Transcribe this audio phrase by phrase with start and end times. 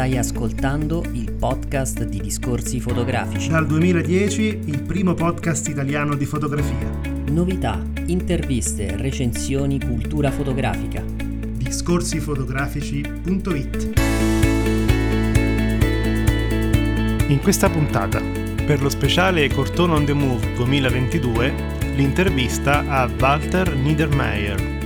[0.00, 3.50] Stai ascoltando il podcast di Discorsi Fotografici.
[3.50, 6.90] Dal 2010 il primo podcast italiano di fotografia.
[7.26, 11.04] Novità, interviste, recensioni, cultura fotografica.
[11.04, 14.00] Discorsifotografici.it
[17.26, 18.22] In questa puntata,
[18.64, 21.52] per lo speciale Cortona on the Move 2022,
[21.94, 24.79] l'intervista a Walter Niedermeyer.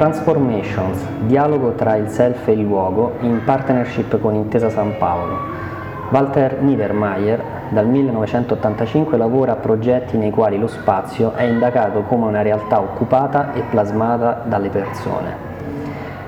[0.00, 5.36] Transformations, dialogo tra il self e il luogo in partnership con Intesa San Paolo.
[6.10, 12.40] Walter Niedermayer dal 1985 lavora a progetti nei quali lo spazio è indagato come una
[12.40, 15.36] realtà occupata e plasmata dalle persone.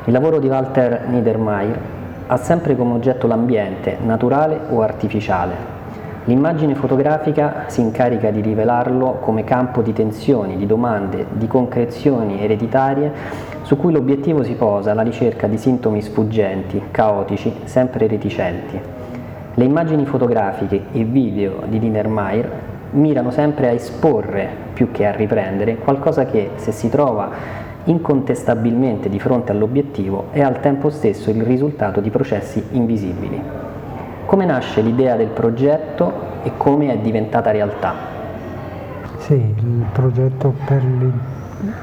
[0.04, 1.80] Il lavoro di Walter Niedermayer
[2.26, 5.71] ha sempre come oggetto l'ambiente, naturale o artificiale,
[6.26, 13.12] L'immagine fotografica si incarica di rivelarlo come campo di tensioni, di domande, di concrezioni ereditarie
[13.62, 18.78] su cui l'obiettivo si posa alla ricerca di sintomi sfuggenti, caotici, sempre reticenti.
[19.54, 22.50] Le immagini fotografiche e video di Wienermeier
[22.92, 27.30] mirano sempre a esporre più che a riprendere qualcosa che, se si trova
[27.84, 33.71] incontestabilmente di fronte all'obiettivo, è al tempo stesso il risultato di processi invisibili.
[34.32, 37.92] Come nasce l'idea del progetto e come è diventata realtà?
[39.18, 40.54] Sì, il progetto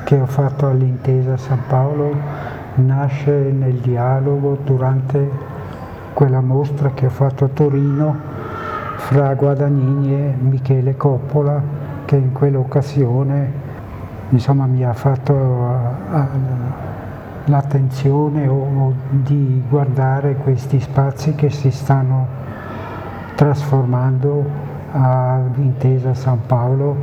[0.04, 2.12] che ho fatto all'Intesa San Paolo
[2.74, 5.30] nasce nel dialogo durante
[6.14, 8.16] quella mostra che ho fatto a Torino
[8.96, 11.62] fra Guadagnini e Michele Coppola
[12.06, 13.52] che in quell'occasione
[14.30, 15.34] insomma, mi ha fatto
[17.46, 22.48] l'attenzione o, o di guardare questi spazi che si stanno
[23.40, 24.44] trasformando
[24.92, 26.94] a Intesa San Paolo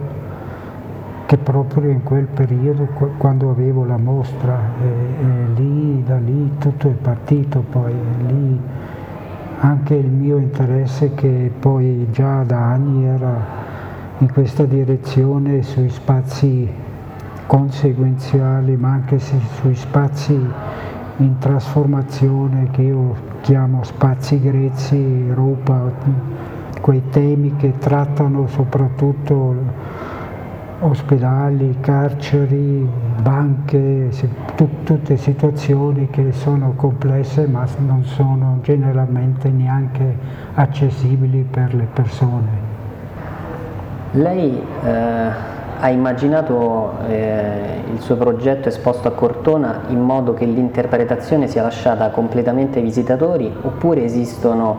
[1.25, 2.87] che proprio in quel periodo
[3.17, 7.95] quando avevo la mostra e, e lì da lì tutto è partito poi
[8.27, 8.61] lì
[9.61, 13.43] anche il mio interesse che poi già da anni era
[14.19, 16.71] in questa direzione sui spazi
[17.47, 20.39] conseguenziali ma anche sui spazi
[21.19, 25.91] in trasformazione che io chiamo spazi grezzi, Europa,
[26.81, 29.55] quei temi che trattano soprattutto
[30.81, 32.87] ospedali, carceri,
[33.23, 34.11] banche,
[34.85, 40.17] tutte situazioni che sono complesse ma non sono generalmente neanche
[40.55, 42.65] accessibili per le persone.
[44.13, 51.49] Lei eh ha immaginato eh, il suo progetto esposto a Cortona in modo che l'interpretazione
[51.49, 54.79] sia lasciata completamente ai visitatori oppure esistono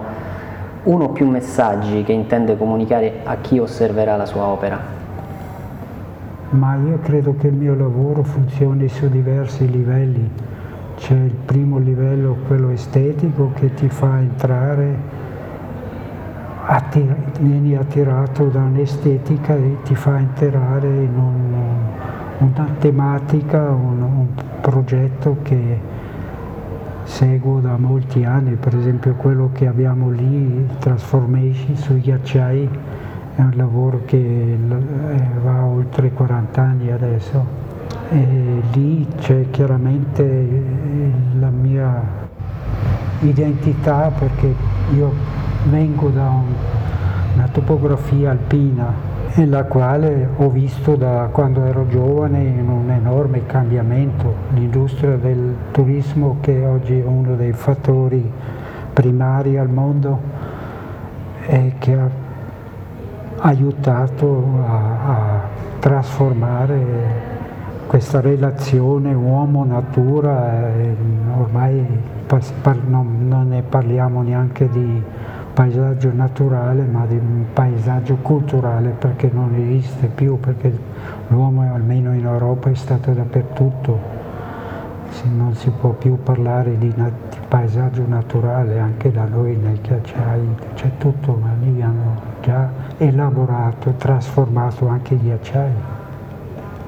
[0.84, 4.80] uno o più messaggi che intende comunicare a chi osserverà la sua opera?
[6.50, 10.30] Ma io credo che il mio lavoro funzioni su diversi livelli.
[10.96, 15.17] C'è il primo livello, quello estetico, che ti fa entrare
[16.68, 21.56] attir- vieni attirato da un'estetica e ti fa entrare in un,
[22.40, 24.28] una tematica, un, un
[24.60, 25.80] progetto che
[27.04, 32.70] seguo da molti anni, per esempio quello che abbiamo lì, Transformation sui ghiacciai,
[33.36, 34.58] è un lavoro che eh,
[35.42, 37.66] va oltre 40 anni adesso.
[38.10, 40.64] E lì c'è chiaramente
[41.40, 42.26] la mia
[43.22, 44.54] identità perché
[44.96, 45.27] io
[45.70, 46.54] vengo da un,
[47.34, 54.34] una topografia alpina nella quale ho visto da quando ero giovane un enorme cambiamento.
[54.54, 58.32] L'industria del turismo che oggi è uno dei fattori
[58.94, 60.20] primari al mondo
[61.46, 62.10] e che ha
[63.40, 64.74] aiutato a,
[65.06, 65.42] a
[65.80, 67.36] trasformare
[67.86, 70.72] questa relazione uomo-natura,
[71.38, 71.86] ormai
[72.88, 75.02] non ne parliamo neanche di
[75.58, 80.72] paesaggio naturale ma di un paesaggio culturale perché non esiste più, perché
[81.30, 84.00] l'uomo almeno in Europa è stato dappertutto,
[85.36, 87.12] non si può più parlare di, di
[87.48, 92.70] paesaggio naturale, anche da noi nei ghiacciai c'è tutto, ma lì hanno già
[93.00, 95.72] elaborato, trasformato anche i ghiacciai.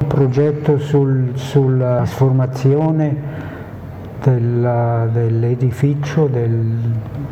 [0.01, 3.48] Un progetto sul, sulla trasformazione
[4.23, 6.77] del, dell'edificio, del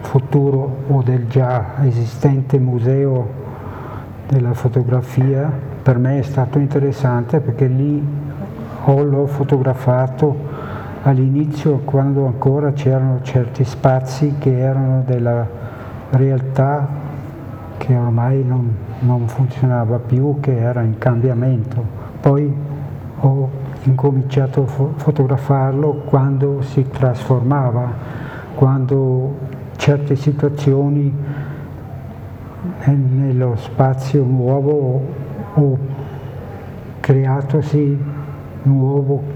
[0.01, 3.45] futuro o del già esistente museo
[4.27, 5.51] della fotografia,
[5.81, 8.05] per me è stato interessante perché lì
[8.85, 10.35] ho, l'ho fotografato
[11.03, 15.47] all'inizio quando ancora c'erano certi spazi che erano della
[16.11, 16.87] realtà
[17.77, 21.83] che ormai non, non funzionava più, che era in cambiamento.
[22.19, 22.53] Poi
[23.19, 23.49] ho
[23.87, 27.91] incominciato a fo- fotografarlo quando si trasformava,
[28.55, 29.35] quando
[29.77, 31.13] certe situazioni
[32.85, 35.01] nello spazio nuovo
[35.53, 35.77] o
[36.99, 37.97] creatosi
[38.63, 39.35] nuovo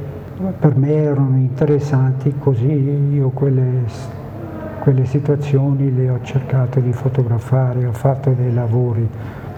[0.60, 2.72] per me erano interessanti così
[3.14, 3.84] io quelle,
[4.80, 9.08] quelle situazioni le ho cercato di fotografare, ho fatto dei lavori.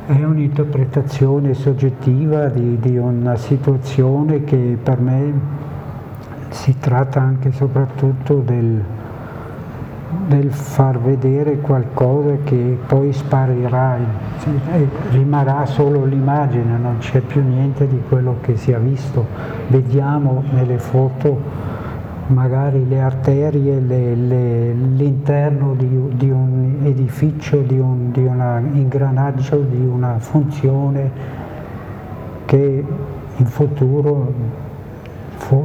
[0.05, 5.33] È un'interpretazione soggettiva di, di una situazione che per me
[6.49, 8.83] si tratta anche e soprattutto del,
[10.27, 13.97] del far vedere qualcosa che poi sparirà,
[15.11, 19.25] rimarrà solo l'immagine, non c'è più niente di quello che si è visto.
[19.67, 21.71] Vediamo nelle foto
[22.27, 29.85] magari le arterie, le, le, l'interno di, di, un edificio, di un di ingranaggio, di
[29.85, 31.11] una funzione
[32.45, 32.85] che
[33.35, 34.61] in futuro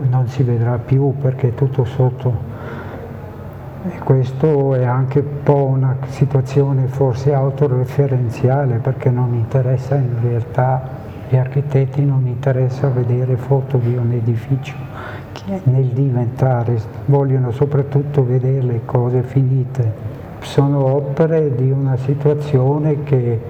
[0.08, 2.46] non si vedrà più perché è tutto sotto.
[3.88, 11.06] E questo è anche un po' una situazione forse autoreferenziale perché non interessa in realtà,
[11.28, 14.74] gli architetti non interessa vedere foto di un edificio
[15.64, 20.16] nel diventare, vogliono soprattutto vedere le cose finite.
[20.40, 23.40] Sono opere di una situazione che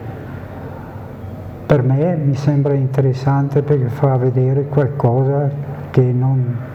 [1.67, 5.51] per me mi sembra interessante perché fa vedere qualcosa
[5.91, 6.67] che non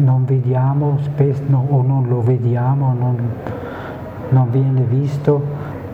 [0.00, 3.16] non vediamo spesso no, o non lo vediamo, non,
[4.30, 5.42] non viene visto.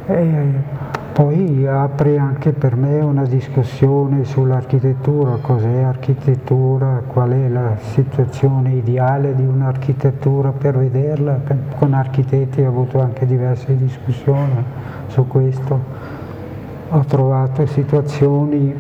[0.06, 0.52] E
[1.16, 9.34] poi apre anche per me una discussione sull'architettura, cos'è architettura, qual è la situazione ideale
[9.34, 11.40] di un'architettura per vederla.
[11.78, 14.62] Con architetti ho avuto anche diverse discussioni
[15.06, 15.80] su questo.
[16.90, 18.74] Ho trovato situazioni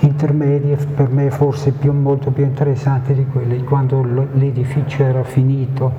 [0.00, 5.92] intermedie per me forse più, molto più interessanti di quelle quando l'edificio era finito.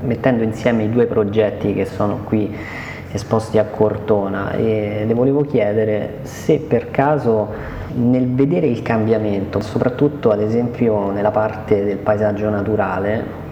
[0.00, 6.18] Mettendo insieme i due progetti che sono qui esposti a Cortona e le volevo chiedere
[6.22, 7.48] se per caso
[7.94, 13.46] nel vedere il cambiamento, soprattutto ad esempio nella parte del paesaggio naturale,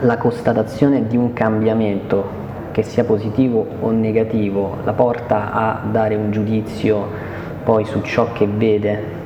[0.00, 2.38] la constatazione di un cambiamento
[2.72, 7.04] che sia positivo o negativo la porta a dare un giudizio
[7.64, 9.18] poi su ciò che vede?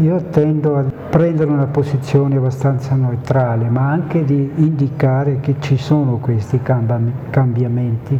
[0.00, 6.18] Io tendo a prendere una posizione abbastanza neutrale, ma anche di indicare che ci sono
[6.18, 8.18] questi cambiamenti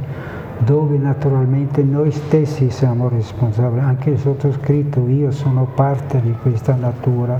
[0.58, 7.38] dove naturalmente noi stessi siamo responsabili, anche il sottoscritto, io sono parte di questa natura.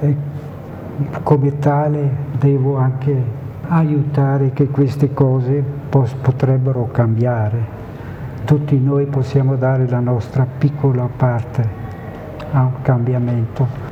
[0.00, 0.16] E
[1.22, 7.80] come tale devo anche aiutare che queste cose potrebbero cambiare.
[8.44, 11.80] Tutti noi possiamo dare la nostra piccola parte
[12.52, 13.91] a un cambiamento.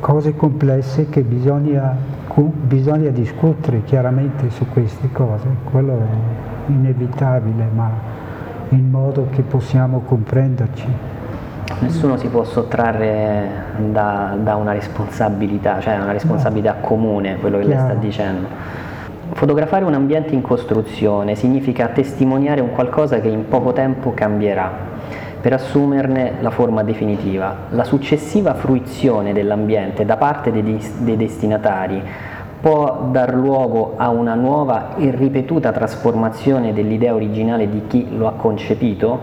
[0.00, 1.96] Cose complesse che bisogna,
[2.34, 7.90] bisogna discutere chiaramente su queste cose, quello è inevitabile, ma
[8.70, 10.86] in modo che possiamo comprenderci.
[11.78, 13.48] Nessuno si può sottrarre
[13.92, 17.86] da, da una responsabilità, cioè una responsabilità comune, quello che Chiaro.
[17.86, 18.48] lei sta dicendo.
[19.32, 24.70] Fotografare un ambiente in costruzione significa testimoniare un qualcosa che in poco tempo cambierà,
[25.46, 27.54] per assumerne la forma definitiva.
[27.68, 32.02] La successiva fruizione dell'ambiente da parte dei, dei destinatari
[32.60, 38.32] può dar luogo a una nuova e ripetuta trasformazione dell'idea originale di chi lo ha
[38.32, 39.20] concepito?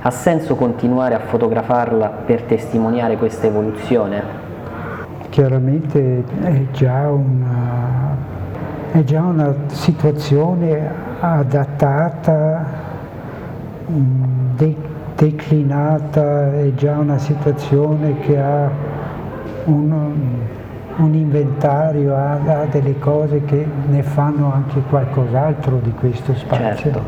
[0.00, 4.22] Ha senso continuare a fotografarla per testimoniare questa evoluzione?
[5.28, 8.16] Chiaramente è già una
[8.90, 12.64] è già una situazione adattata,
[13.90, 14.22] mm,
[14.56, 18.70] de- declinata, è già una situazione che ha
[19.64, 19.92] un,
[20.96, 26.92] un inventario, ha, ha, delle cose che ne fanno anche qualcos'altro di questo spazio.
[26.92, 27.02] Certo.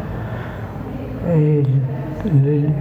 [1.29, 1.65] E,
[2.23, 2.73] le,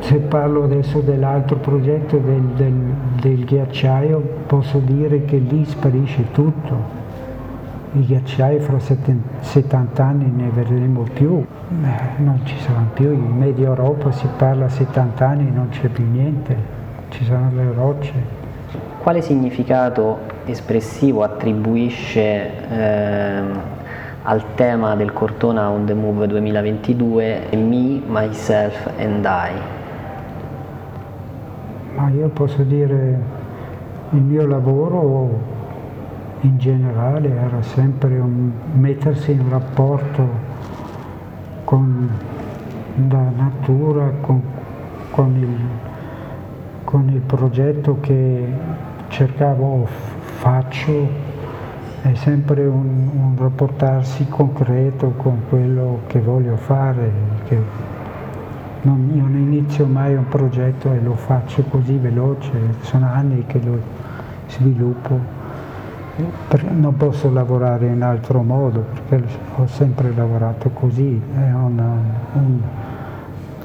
[0.00, 7.04] se parlo adesso dell'altro progetto del, del, del ghiacciaio, posso dire che lì sparisce tutto
[7.96, 13.68] i ghiacciai fra 70 anni ne vedremo più, eh, non ci saranno più, in Media
[13.68, 16.56] Europa si parla 70 anni non c'è più niente,
[17.08, 18.12] ci saranno le rocce.
[19.02, 23.42] Quale significato espressivo attribuisce eh,
[24.22, 29.50] al tema del Cortona on the Move 2022 Me, Myself and I?
[31.94, 33.18] Ma io posso dire
[34.10, 35.55] il mio lavoro
[36.46, 40.28] in generale era sempre un mettersi in rapporto
[41.64, 42.08] con
[43.08, 44.40] la natura, con,
[45.10, 45.58] con, il,
[46.84, 48.52] con il progetto che
[49.08, 51.08] cercavo, faccio,
[52.02, 57.10] è sempre un, un, rapportarsi concreto con quello che voglio fare.
[57.46, 57.58] Che
[58.82, 63.60] non, io non inizio mai un progetto e lo faccio così veloce, sono anni che
[63.62, 63.80] lo
[64.46, 65.45] sviluppo.
[66.70, 71.92] Non posso lavorare in altro modo perché ho sempre lavorato così, è una,
[72.32, 72.60] un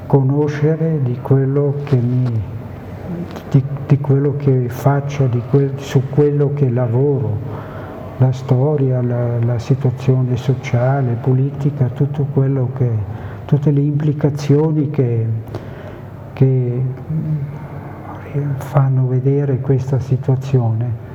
[0.06, 2.50] conoscere di quello che mi
[3.50, 7.38] di, di, quello che faccio, quel, su quello che lavoro
[8.18, 12.88] la storia, la, la situazione sociale, politica, tutto quello che,
[13.46, 15.26] tutte le implicazioni che,
[16.32, 16.82] che
[18.56, 21.10] fanno vedere questa situazione.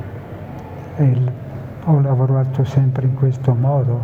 [1.00, 4.02] Ho lavorato sempre in questo modo,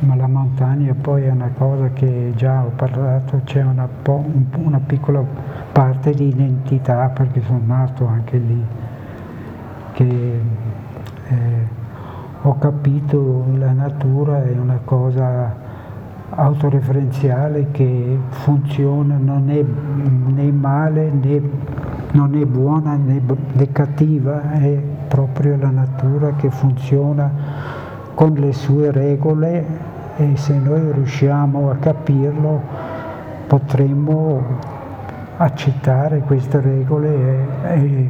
[0.00, 3.88] ma la montagna poi è una cosa che già ho parlato, c'è una,
[4.56, 5.24] una piccola
[5.72, 8.62] parte di identità perché sono nato anche lì,
[9.92, 10.40] che
[11.28, 11.68] eh,
[12.42, 15.56] ho capito la natura è una cosa
[16.28, 19.64] autoreferenziale che funziona, non è
[20.32, 21.40] né male né
[22.14, 23.20] non è buona né,
[23.52, 24.78] né cattiva, è
[25.08, 27.30] proprio la natura che funziona
[28.14, 29.64] con le sue regole
[30.16, 32.62] e se noi riusciamo a capirlo
[33.48, 34.42] potremmo
[35.38, 37.08] accettare queste regole
[37.64, 38.08] e, e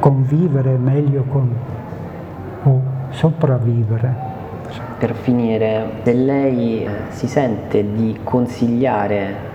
[0.00, 1.54] convivere meglio con,
[2.64, 4.26] o sopravvivere.
[4.98, 9.46] Per finire, se lei eh, si sente di consigliare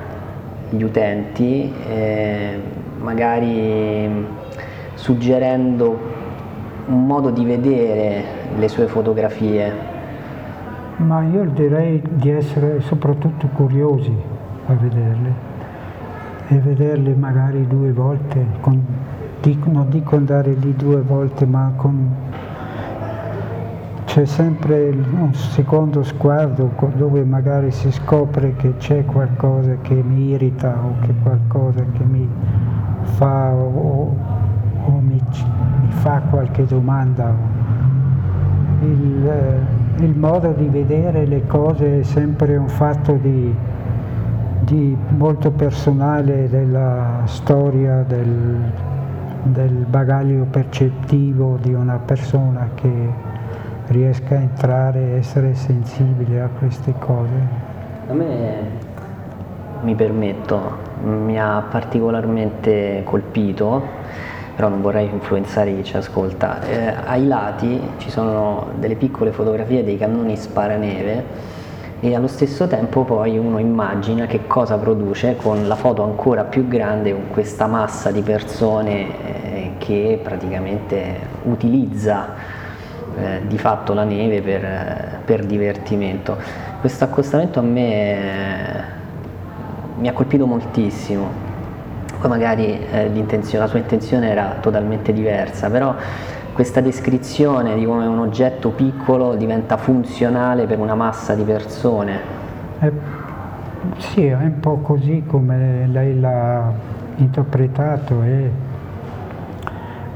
[0.69, 2.59] gli utenti, eh,
[3.03, 4.25] magari
[4.93, 5.99] suggerendo
[6.85, 8.23] un modo di vedere
[8.57, 9.91] le sue fotografie?
[10.97, 14.15] Ma io direi di essere soprattutto curiosi
[14.67, 15.51] a vederle
[16.47, 18.81] e vederle magari due volte, con,
[19.65, 22.15] non dico andare lì due volte, ma con
[24.05, 30.77] c'è sempre un secondo sguardo dove magari si scopre che c'è qualcosa che mi irrita
[30.83, 32.29] o che qualcosa che mi
[33.03, 34.15] fa o,
[34.85, 37.33] o mi, mi, fa qualche domanda.
[38.81, 43.55] Il, eh, il, modo di vedere le cose è sempre un fatto di,
[44.61, 48.59] di molto personale della storia, del,
[49.43, 53.31] del bagaglio percettivo di una persona che
[53.87, 57.71] riesca a entrare e essere sensibile a queste cose.
[58.09, 58.82] A me,
[59.83, 63.81] mi permetto, mi ha particolarmente colpito,
[64.55, 66.61] però non vorrei influenzare chi ci ascolta.
[66.63, 71.51] Eh, ai lati ci sono delle piccole fotografie dei cannoni sparaneve
[71.99, 76.67] e allo stesso tempo poi uno immagina che cosa produce con la foto ancora più
[76.67, 82.33] grande, con questa massa di persone eh, che praticamente utilizza
[83.17, 86.37] eh, di fatto la neve per, per divertimento.
[86.81, 89.02] Questo accostamento a me eh,
[90.03, 91.29] mi ha colpito moltissimo.
[92.19, 93.09] Poi magari eh,
[93.53, 95.95] la sua intenzione era totalmente diversa, però
[96.51, 102.19] questa descrizione di come un oggetto piccolo diventa funzionale per una massa di persone.
[102.81, 102.91] Eh,
[103.95, 106.69] sì, è un po' così come lei l'ha
[107.15, 108.21] interpretato.
[108.23, 108.71] Eh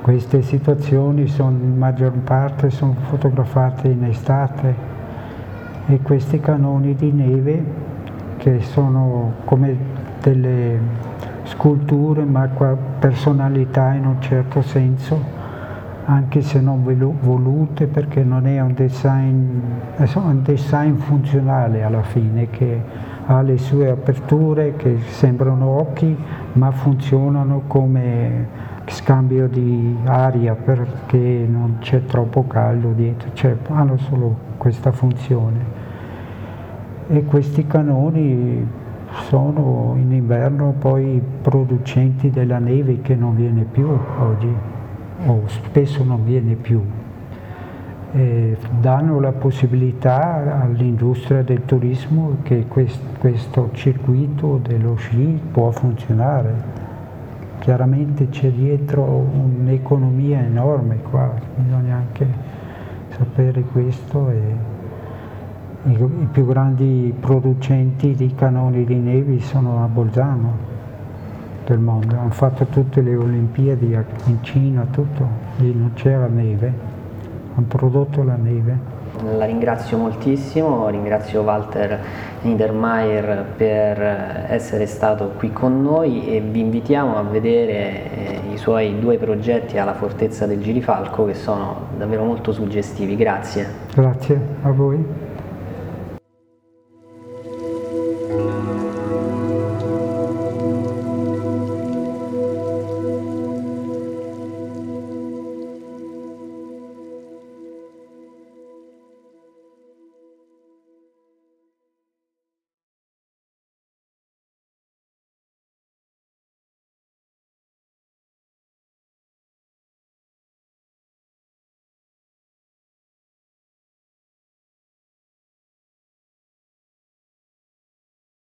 [0.01, 4.75] queste situazioni sono, in maggior parte sono fotografate in estate
[5.85, 7.87] e questi canoni di neve
[8.47, 9.75] che sono come
[10.21, 10.79] delle
[11.43, 12.47] sculture ma
[12.97, 15.21] personalità in un certo senso
[16.05, 16.81] anche se non
[17.19, 19.59] volute perché non è un design,
[19.97, 22.81] è un design funzionale alla fine che
[23.25, 26.15] ha le sue aperture che sembrano occhi
[26.53, 28.47] ma funzionano come
[28.85, 35.76] scambio di aria perché non c'è troppo caldo dietro, cioè hanno solo questa funzione.
[37.09, 38.67] E questi canoni
[39.29, 43.87] sono in inverno poi producenti della neve che non viene più
[44.19, 44.53] oggi,
[45.25, 46.81] o spesso non viene più.
[48.11, 56.77] E danno la possibilità all'industria del turismo che questo circuito dello sci può funzionare
[57.59, 62.25] chiaramente c'è dietro un'economia enorme qua, bisogna anche
[63.09, 64.41] sapere questo e
[65.87, 70.75] i, più grandi producenti di canoni di neve sono a Bolzano
[71.65, 75.27] del mondo, hanno fatto tutte le Olimpiadi in Cina, tutto,
[75.57, 76.73] lì non c'era neve,
[77.55, 78.95] hanno prodotto la neve.
[79.35, 81.99] La ringrazio moltissimo, ringrazio Walter
[82.41, 88.99] Niedermayer per essere stato qui con noi e vi invitiamo a vedere eh, i suoi
[88.99, 93.15] due progetti alla Fortezza del Girifalco che sono davvero molto suggestivi.
[93.15, 93.67] Grazie.
[93.93, 95.26] Grazie a voi.